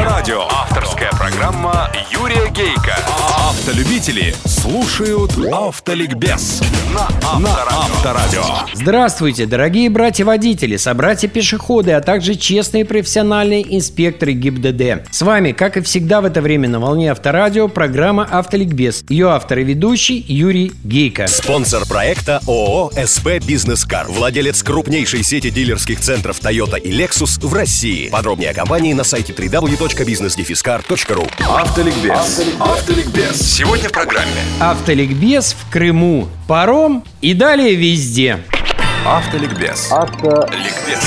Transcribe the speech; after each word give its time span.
Авторадио. 0.00 0.46
Авторская 0.48 1.10
программа 1.12 1.90
Юрия 2.10 2.48
Гейка. 2.48 2.96
Автолюбители 3.50 4.32
слушают 4.44 5.32
Автоликбез 5.52 6.62
на 6.94 7.08
Авторадио. 7.28 8.44
Здравствуйте, 8.74 9.44
дорогие 9.44 9.90
братья-водители, 9.90 10.76
собратья-пешеходы, 10.76 11.90
а 11.90 12.00
также 12.00 12.36
честные 12.36 12.84
профессиональные 12.84 13.76
инспекторы 13.76 14.34
ГИБДД. 14.34 15.10
С 15.10 15.22
вами, 15.22 15.50
как 15.50 15.76
и 15.76 15.80
всегда 15.80 16.20
в 16.20 16.26
это 16.26 16.40
время 16.40 16.68
на 16.68 16.78
волне 16.78 17.10
Авторадио, 17.10 17.66
программа 17.66 18.22
«Автоликбез». 18.24 19.04
Ее 19.08 19.30
автор 19.30 19.58
и 19.58 19.64
ведущий 19.64 20.24
Юрий 20.28 20.70
Гейка. 20.84 21.26
Спонсор 21.26 21.84
проекта 21.86 22.40
ООО 22.46 22.92
«СП 23.04 23.40
Бизнес 23.44 23.84
Кар». 23.84 24.06
Владелец 24.08 24.62
крупнейшей 24.62 25.24
сети 25.24 25.50
дилерских 25.50 25.98
центров 26.00 26.38
Toyota 26.40 26.78
и 26.78 26.92
Lexus 26.92 27.44
в 27.44 27.52
России. 27.52 28.10
Подробнее 28.10 28.50
о 28.50 28.54
компании 28.54 28.92
на 28.92 29.02
сайте 29.02 29.32
www.businessdefiscar.ru 29.32 31.28
Автоликбез. 31.48 32.42
Автоликбез. 32.60 33.39
Сегодня 33.42 33.88
в 33.88 33.92
программе. 33.92 34.42
Автоликбез 34.60 35.56
в 35.58 35.72
Крыму, 35.72 36.28
паром 36.46 37.02
и 37.22 37.32
далее 37.32 37.74
везде. 37.74 38.38
Автоликбез. 39.06 39.90
Автоликбез. 39.90 41.00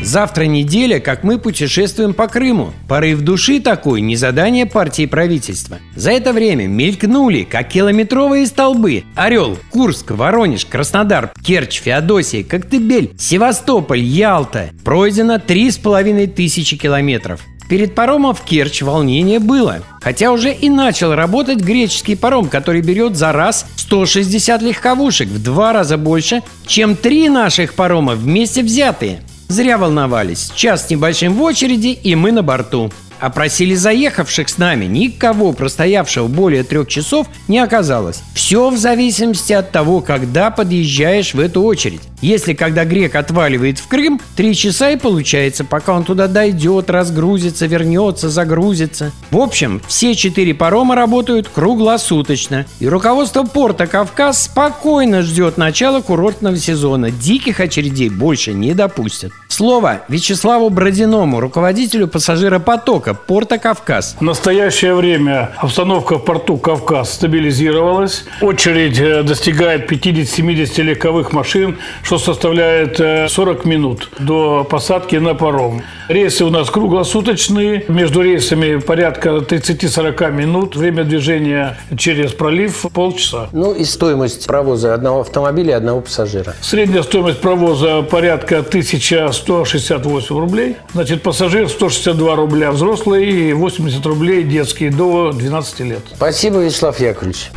Завтра 0.00 0.44
неделя, 0.44 1.00
как 1.00 1.24
мы 1.24 1.38
путешествуем 1.40 2.14
по 2.14 2.28
Крыму. 2.28 2.72
Порыв 2.88 3.22
души 3.22 3.58
такой, 3.58 4.02
не 4.02 4.14
задание 4.14 4.66
партии 4.66 5.06
правительства. 5.06 5.78
За 5.96 6.12
это 6.12 6.32
время 6.32 6.68
мелькнули, 6.68 7.42
как 7.42 7.68
километровые 7.68 8.46
столбы. 8.46 9.02
Орел, 9.16 9.58
Курск, 9.70 10.12
Воронеж, 10.12 10.66
Краснодар, 10.66 11.32
Керчь, 11.44 11.80
Феодосия, 11.80 12.44
Коктебель, 12.44 13.12
Севастополь, 13.18 14.00
Ялта. 14.00 14.70
Пройдено 14.84 15.40
три 15.40 15.68
с 15.72 15.76
половиной 15.76 16.28
тысячи 16.28 16.76
километров. 16.76 17.40
Перед 17.70 17.94
паромом 17.94 18.34
в 18.34 18.40
Керчь 18.40 18.82
волнение 18.82 19.38
было. 19.38 19.84
Хотя 20.02 20.32
уже 20.32 20.52
и 20.52 20.68
начал 20.68 21.14
работать 21.14 21.60
греческий 21.60 22.16
паром, 22.16 22.48
который 22.48 22.80
берет 22.80 23.14
за 23.14 23.30
раз 23.30 23.64
160 23.76 24.60
легковушек, 24.60 25.28
в 25.28 25.40
два 25.40 25.72
раза 25.72 25.96
больше, 25.96 26.42
чем 26.66 26.96
три 26.96 27.28
наших 27.28 27.74
парома 27.74 28.16
вместе 28.16 28.64
взятые. 28.64 29.20
Зря 29.46 29.78
волновались. 29.78 30.50
Час 30.56 30.88
с 30.88 30.90
небольшим 30.90 31.34
в 31.34 31.42
очереди, 31.42 31.96
и 32.02 32.16
мы 32.16 32.32
на 32.32 32.42
борту. 32.42 32.90
Опросили 33.20 33.74
заехавших 33.74 34.48
с 34.48 34.58
нами. 34.58 34.86
Никого, 34.86 35.52
простоявшего 35.52 36.26
более 36.26 36.64
трех 36.64 36.88
часов, 36.88 37.26
не 37.48 37.58
оказалось. 37.58 38.22
Все 38.34 38.70
в 38.70 38.78
зависимости 38.78 39.52
от 39.52 39.70
того, 39.70 40.00
когда 40.00 40.50
подъезжаешь 40.50 41.34
в 41.34 41.40
эту 41.40 41.62
очередь. 41.62 42.00
Если 42.22 42.52
когда 42.52 42.84
грек 42.84 43.14
отваливает 43.14 43.78
в 43.78 43.88
Крым, 43.88 44.20
три 44.36 44.54
часа 44.54 44.90
и 44.90 44.96
получается, 44.96 45.64
пока 45.64 45.94
он 45.94 46.04
туда 46.04 46.28
дойдет, 46.28 46.90
разгрузится, 46.90 47.66
вернется, 47.66 48.28
загрузится. 48.28 49.12
В 49.30 49.38
общем, 49.38 49.80
все 49.86 50.14
четыре 50.14 50.54
парома 50.54 50.94
работают 50.94 51.48
круглосуточно. 51.48 52.66
И 52.78 52.88
руководство 52.88 53.44
порта 53.44 53.86
Кавказ 53.86 54.44
спокойно 54.44 55.22
ждет 55.22 55.56
начала 55.56 56.00
курортного 56.00 56.56
сезона. 56.56 57.10
Диких 57.10 57.60
очередей 57.60 58.10
больше 58.10 58.52
не 58.52 58.74
допустят. 58.74 59.32
Слово 59.48 60.02
Вячеславу 60.08 60.70
Бродиному, 60.70 61.40
руководителю 61.40 62.06
пассажиропотока 62.06 63.09
порта 63.14 63.58
Кавказ. 63.58 64.16
В 64.18 64.22
настоящее 64.22 64.94
время 64.94 65.50
обстановка 65.56 66.18
в 66.18 66.24
порту 66.24 66.56
Кавказ 66.56 67.14
стабилизировалась. 67.14 68.24
Очередь 68.40 68.98
э, 68.98 69.22
достигает 69.22 69.90
50-70 69.90 70.82
легковых 70.82 71.32
машин, 71.32 71.78
что 72.02 72.18
составляет 72.18 73.00
40 73.30 73.64
минут 73.64 74.08
до 74.18 74.64
посадки 74.64 75.16
на 75.16 75.34
паром. 75.34 75.82
Рейсы 76.10 76.44
у 76.44 76.50
нас 76.50 76.68
круглосуточные. 76.70 77.84
Между 77.86 78.20
рейсами 78.20 78.80
порядка 78.80 79.28
30-40 79.28 80.32
минут. 80.32 80.74
Время 80.74 81.04
движения 81.04 81.78
через 81.96 82.32
пролив 82.32 82.84
полчаса. 82.92 83.48
Ну 83.52 83.72
и 83.72 83.84
стоимость 83.84 84.44
провоза 84.48 84.92
одного 84.92 85.20
автомобиля 85.20 85.70
и 85.70 85.74
одного 85.74 86.00
пассажира. 86.00 86.56
Средняя 86.62 87.04
стоимость 87.04 87.40
провоза 87.40 88.02
порядка 88.02 88.58
1168 88.58 90.36
рублей. 90.36 90.76
Значит, 90.94 91.22
пассажир 91.22 91.68
162 91.68 92.34
рубля 92.34 92.72
взрослый 92.72 93.30
и 93.30 93.52
80 93.52 94.04
рублей 94.04 94.42
детские 94.42 94.90
до 94.90 95.30
12 95.30 95.80
лет. 95.80 96.02
Спасибо, 96.16 96.58
Вячеслав 96.58 96.98
Яковлевич. 96.98 97.52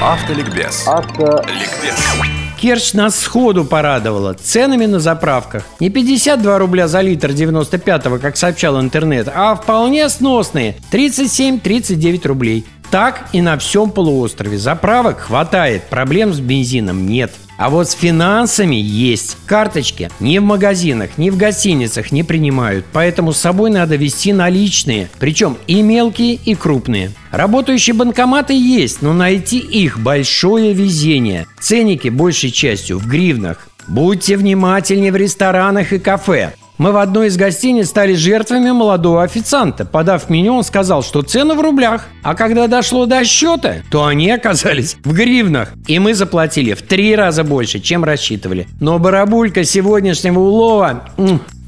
Автоликбез. 0.00 0.88
Автоликбез. 0.88 2.49
Керчь 2.60 2.92
нас 2.92 3.18
сходу 3.18 3.64
порадовала 3.64 4.34
ценами 4.34 4.84
на 4.84 5.00
заправках. 5.00 5.64
Не 5.80 5.88
52 5.88 6.58
рубля 6.58 6.88
за 6.88 7.00
литр 7.00 7.30
95-го, 7.30 8.18
как 8.18 8.36
сообщал 8.36 8.78
интернет, 8.78 9.32
а 9.34 9.54
вполне 9.54 10.06
сносные 10.10 10.76
37-39 10.92 12.28
рублей. 12.28 12.66
Так 12.90 13.28
и 13.32 13.40
на 13.40 13.56
всем 13.56 13.90
полуострове. 13.90 14.58
Заправок 14.58 15.20
хватает, 15.20 15.84
проблем 15.84 16.34
с 16.34 16.40
бензином 16.40 17.06
нет. 17.06 17.32
А 17.56 17.68
вот 17.68 17.88
с 17.88 17.92
финансами 17.92 18.74
есть. 18.74 19.36
Карточки 19.46 20.10
ни 20.18 20.38
в 20.38 20.42
магазинах, 20.42 21.18
ни 21.18 21.28
в 21.28 21.36
гостиницах 21.36 22.10
не 22.10 22.22
принимают, 22.22 22.86
поэтому 22.90 23.32
с 23.32 23.38
собой 23.38 23.70
надо 23.70 23.96
вести 23.96 24.32
наличные, 24.32 25.10
причем 25.18 25.58
и 25.66 25.82
мелкие, 25.82 26.34
и 26.34 26.54
крупные. 26.54 27.12
Работающие 27.30 27.94
банкоматы 27.94 28.54
есть, 28.54 29.02
но 29.02 29.12
найти 29.12 29.58
их 29.58 29.98
большое 29.98 30.72
везение. 30.72 31.46
Ценники 31.60 32.08
большей 32.08 32.50
частью 32.50 32.98
в 32.98 33.06
гривнах. 33.06 33.68
Будьте 33.86 34.36
внимательнее 34.36 35.12
в 35.12 35.16
ресторанах 35.16 35.92
и 35.92 35.98
кафе. 35.98 36.54
Мы 36.80 36.92
в 36.92 36.96
одной 36.96 37.26
из 37.26 37.36
гостиниц 37.36 37.90
стали 37.90 38.14
жертвами 38.14 38.70
молодого 38.70 39.22
официанта. 39.22 39.84
Подав 39.84 40.30
меню, 40.30 40.54
он 40.54 40.64
сказал, 40.64 41.02
что 41.02 41.20
цены 41.20 41.52
в 41.52 41.60
рублях. 41.60 42.06
А 42.22 42.34
когда 42.34 42.68
дошло 42.68 43.04
до 43.04 43.22
счета, 43.22 43.82
то 43.90 44.06
они 44.06 44.30
оказались 44.30 44.96
в 45.04 45.12
гривнах. 45.12 45.74
И 45.86 45.98
мы 45.98 46.14
заплатили 46.14 46.72
в 46.72 46.80
три 46.80 47.14
раза 47.14 47.44
больше, 47.44 47.80
чем 47.80 48.02
рассчитывали. 48.02 48.66
Но 48.80 48.98
барабулька 48.98 49.62
сегодняшнего 49.62 50.38
улова 50.38 51.04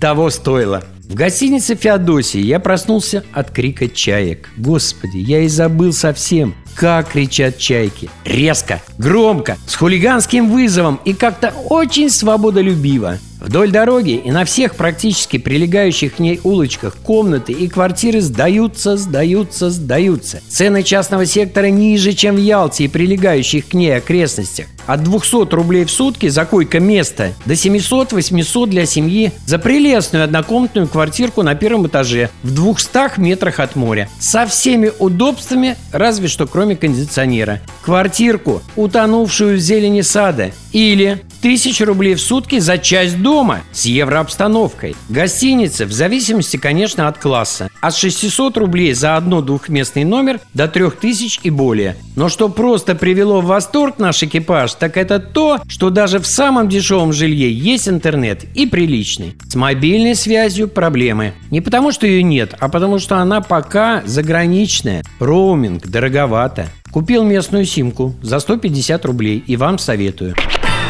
того 0.00 0.30
стоила. 0.30 0.82
В 1.10 1.14
гостинице 1.14 1.74
Феодосии 1.74 2.40
я 2.40 2.58
проснулся 2.58 3.22
от 3.34 3.50
крика 3.50 3.88
чаек. 3.88 4.48
Господи, 4.56 5.18
я 5.18 5.40
и 5.40 5.48
забыл 5.48 5.92
совсем, 5.92 6.54
как 6.74 7.10
кричат 7.10 7.58
чайки. 7.58 8.08
Резко, 8.24 8.80
громко, 8.96 9.58
с 9.66 9.74
хулиганским 9.74 10.50
вызовом 10.50 11.00
и 11.04 11.12
как-то 11.12 11.52
очень 11.68 12.08
свободолюбиво. 12.08 13.18
Вдоль 13.42 13.72
дороги 13.72 14.12
и 14.12 14.30
на 14.30 14.44
всех 14.44 14.76
практически 14.76 15.36
прилегающих 15.36 16.14
к 16.14 16.18
ней 16.20 16.40
улочках 16.44 16.96
комнаты 16.96 17.52
и 17.52 17.66
квартиры 17.66 18.20
сдаются, 18.20 18.96
сдаются, 18.96 19.68
сдаются. 19.68 20.40
Цены 20.48 20.84
частного 20.84 21.26
сектора 21.26 21.66
ниже, 21.66 22.12
чем 22.12 22.36
в 22.36 22.38
Ялте 22.38 22.84
и 22.84 22.88
прилегающих 22.88 23.68
к 23.68 23.74
ней 23.74 23.96
окрестностях. 23.96 24.66
От 24.86 25.02
200 25.02 25.52
рублей 25.54 25.84
в 25.84 25.90
сутки 25.90 26.28
за 26.28 26.44
койко-место 26.44 27.32
до 27.44 27.54
700-800 27.54 28.66
для 28.68 28.86
семьи 28.86 29.32
за 29.44 29.58
прелестную 29.58 30.24
однокомнатную 30.24 30.86
квартирку 30.86 31.42
на 31.42 31.56
первом 31.56 31.88
этаже 31.88 32.30
в 32.44 32.54
200 32.54 33.18
метрах 33.20 33.58
от 33.58 33.74
моря. 33.74 34.08
Со 34.20 34.46
всеми 34.46 34.92
удобствами, 35.00 35.76
разве 35.90 36.28
что 36.28 36.46
кроме 36.46 36.76
кондиционера. 36.76 37.60
Квартирку, 37.82 38.62
утонувшую 38.76 39.56
в 39.56 39.60
зелени 39.60 40.02
сада. 40.02 40.52
Или 40.72 41.22
1000 41.42 41.84
рублей 41.84 42.14
в 42.14 42.20
сутки 42.20 42.60
за 42.60 42.78
часть 42.78 43.20
дома 43.20 43.62
с 43.72 43.84
еврообстановкой. 43.86 44.94
Гостиницы, 45.08 45.86
в 45.86 45.92
зависимости, 45.92 46.56
конечно, 46.56 47.08
от 47.08 47.18
класса. 47.18 47.68
От 47.80 47.96
600 47.96 48.56
рублей 48.58 48.94
за 48.94 49.16
одно 49.16 49.42
двухместный 49.42 50.04
номер 50.04 50.38
до 50.54 50.68
3000 50.68 51.40
и 51.42 51.50
более. 51.50 51.96
Но 52.14 52.28
что 52.28 52.48
просто 52.48 52.94
привело 52.94 53.40
в 53.40 53.46
восторг 53.46 53.98
наш 53.98 54.22
экипаж, 54.22 54.74
так 54.74 54.96
это 54.96 55.18
то, 55.18 55.58
что 55.66 55.90
даже 55.90 56.20
в 56.20 56.28
самом 56.28 56.68
дешевом 56.68 57.12
жилье 57.12 57.52
есть 57.52 57.88
интернет 57.88 58.44
и 58.54 58.64
приличный. 58.66 59.34
С 59.48 59.56
мобильной 59.56 60.14
связью 60.14 60.68
проблемы. 60.68 61.32
Не 61.50 61.60
потому, 61.60 61.90
что 61.90 62.06
ее 62.06 62.22
нет, 62.22 62.54
а 62.60 62.68
потому, 62.68 63.00
что 63.00 63.16
она 63.16 63.40
пока 63.40 64.04
заграничная. 64.06 65.02
Роуминг 65.18 65.88
дороговато. 65.88 66.68
Купил 66.92 67.24
местную 67.24 67.64
симку 67.64 68.14
за 68.22 68.38
150 68.38 69.04
рублей 69.06 69.42
и 69.44 69.56
вам 69.56 69.80
советую. 69.80 70.36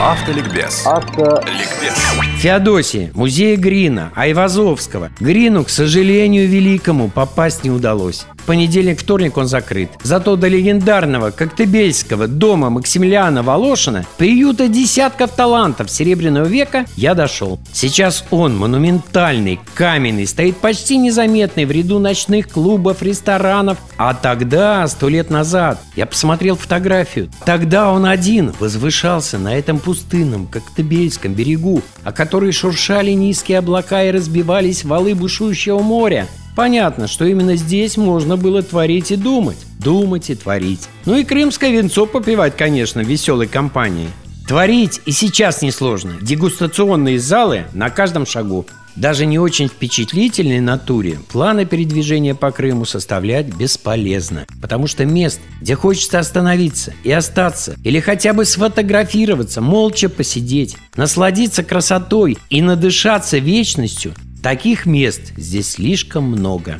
Автоликбез. 0.02 0.84
Автоликбез. 0.84 1.94
Феодосия, 2.38 3.12
музей 3.14 3.54
Грина, 3.54 4.10
Айвазовского. 4.16 5.10
Грину, 5.20 5.64
к 5.64 5.70
сожалению, 5.70 6.48
великому 6.48 7.08
попасть 7.08 7.62
не 7.62 7.70
удалось. 7.70 8.26
Понедельник, 8.46 9.00
вторник 9.00 9.36
он 9.36 9.46
закрыт. 9.46 9.90
Зато 10.02 10.36
до 10.36 10.48
легендарного 10.48 11.30
Коктебельского 11.30 12.26
дома 12.26 12.70
Максимилиана 12.70 13.42
Волошина, 13.42 14.04
приюта 14.18 14.68
десятков 14.68 15.30
талантов 15.32 15.90
Серебряного 15.90 16.46
века, 16.46 16.86
я 16.96 17.14
дошел. 17.14 17.58
Сейчас 17.72 18.24
он 18.30 18.56
монументальный, 18.56 19.60
каменный, 19.74 20.26
стоит 20.26 20.56
почти 20.56 20.96
незаметный 20.96 21.64
в 21.64 21.70
ряду 21.70 21.98
ночных 21.98 22.48
клубов, 22.48 23.02
ресторанов. 23.02 23.78
А 23.96 24.14
тогда, 24.14 24.86
сто 24.88 25.08
лет 25.08 25.30
назад, 25.30 25.80
я 25.96 26.06
посмотрел 26.06 26.56
фотографию. 26.56 27.30
Тогда 27.44 27.92
он 27.92 28.06
один 28.06 28.52
возвышался 28.58 29.38
на 29.38 29.54
этом 29.54 29.78
пустынном 29.78 30.46
Коктебельском 30.46 31.34
берегу, 31.34 31.82
о 32.02 32.12
которой 32.12 32.52
шуршали 32.52 33.12
низкие 33.12 33.58
облака 33.58 34.02
и 34.02 34.10
разбивались 34.10 34.84
валы 34.84 35.14
бушующего 35.14 35.78
моря. 35.80 36.26
Понятно, 36.54 37.08
что 37.08 37.24
именно 37.24 37.56
здесь 37.56 37.96
можно 37.96 38.36
было 38.36 38.62
творить 38.62 39.10
и 39.10 39.16
думать. 39.16 39.58
Думать 39.78 40.30
и 40.30 40.34
творить. 40.34 40.88
Ну 41.06 41.16
и 41.16 41.24
крымское 41.24 41.70
венцо 41.70 42.06
попивать, 42.06 42.56
конечно, 42.56 43.00
веселой 43.00 43.46
компании. 43.46 44.08
Творить 44.46 45.00
и 45.06 45.12
сейчас 45.12 45.62
несложно. 45.62 46.16
Дегустационные 46.20 47.18
залы 47.18 47.64
на 47.72 47.90
каждом 47.90 48.26
шагу. 48.26 48.66
Даже 48.96 49.24
не 49.24 49.38
очень 49.38 49.68
впечатлительной 49.68 50.60
натуре 50.60 51.18
планы 51.32 51.64
передвижения 51.64 52.34
по 52.34 52.50
Крыму 52.50 52.84
составлять 52.84 53.46
бесполезно, 53.46 54.44
потому 54.60 54.86
что 54.86 55.06
мест, 55.06 55.40
где 55.62 55.74
хочется 55.74 56.18
остановиться 56.18 56.92
и 57.02 57.10
остаться, 57.10 57.74
или 57.84 58.00
хотя 58.00 58.34
бы 58.34 58.44
сфотографироваться, 58.44 59.62
молча 59.62 60.10
посидеть, 60.10 60.76
насладиться 60.94 61.62
красотой 61.62 62.36
и 62.50 62.60
надышаться 62.60 63.38
вечностью, 63.38 64.12
таких 64.42 64.86
мест 64.86 65.32
здесь 65.36 65.72
слишком 65.72 66.24
много. 66.24 66.78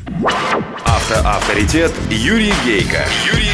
Автоавторитет 0.84 1.92
Юрий 2.10 2.52
Гейко. 2.64 3.04
Юрий 3.32 3.52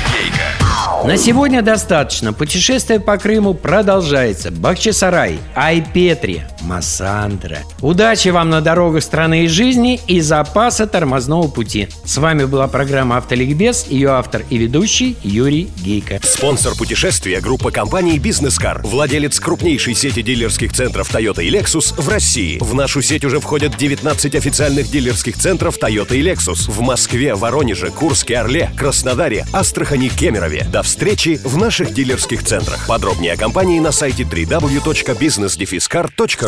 на 1.05 1.17
сегодня 1.17 1.63
достаточно. 1.63 2.33
Путешествие 2.33 2.99
по 2.99 3.19
Крыму 3.19 3.55
продолжается. 3.55 4.51
Бахчисарай, 4.51 5.39
Айпетри, 5.55 6.43
Массандра. 6.61 7.61
Удачи 7.81 8.29
вам 8.29 8.51
на 8.51 8.61
дорогах 8.61 9.03
страны 9.03 9.45
и 9.45 9.49
жизни 9.49 10.01
и 10.07 10.21
запаса 10.21 10.87
тормозного 10.87 11.49
пути. 11.49 11.89
С 12.05 12.19
вами 12.19 12.45
была 12.45 12.69
программа 12.69 13.17
«Автоликбез», 13.19 13.87
ее 13.89 14.11
автор 14.11 14.45
и 14.51 14.59
ведущий 14.59 15.17
Юрий 15.23 15.71
Гейко. 15.83 16.21
Спонсор 16.23 16.75
путешествия– 16.77 17.41
группа 17.43 17.71
компаний 17.71 18.19
«Бизнес-кар». 18.19 18.83
Владелец 18.85 19.41
крупнейшей 19.41 19.95
сети 19.95 20.21
дилерских 20.23 20.73
центров 20.73 21.15
Toyota 21.15 21.45
и 21.45 21.51
Lexus 21.51 21.95
в 22.01 22.09
России. 22.09 22.59
В 22.61 22.75
нашу 22.75 23.03
сеть 23.03 23.25
уже 23.25 23.41
входят 23.41 23.77
19 23.77 24.35
официальных 24.35 24.91
дилерских 24.91 25.37
центров 25.37 25.79
Toyota 25.79 26.17
и 26.17 26.23
Lexus 26.23 26.71
в 26.71 26.81
Москве, 26.81 27.35
Воронеже, 27.35 27.91
Курске, 27.91 28.39
Орле, 28.39 28.71
Краснодаре, 28.77 29.47
Астрахани, 29.53 30.09
Кемерове. 30.09 30.67
До 30.71 30.83
встречи 30.83 31.41
в 31.45 31.57
наших 31.57 31.95
дилерских 31.95 32.43
центрах. 32.43 32.87
Подробнее 32.87 33.35
о 33.35 33.37
компании 33.37 33.79
на 33.79 33.93
сайте 33.93 34.25
www.businessdefiscar.ru 34.25 36.48